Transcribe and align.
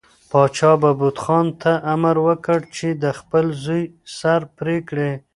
پاچا 0.29 0.71
بهبود 0.81 1.17
خان 1.23 1.47
ته 1.61 1.71
امر 1.93 2.15
وکړ 2.27 2.59
چې 2.75 2.87
د 3.03 3.05
خپل 3.19 3.45
زوی 3.63 3.83
سر 4.17 4.41
پرې 4.57 4.77
کړي. 4.89 5.11